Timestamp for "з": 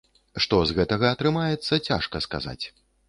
0.69-0.77